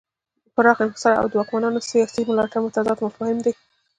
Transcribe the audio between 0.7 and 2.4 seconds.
انحصار او د واکمنانو سیاسي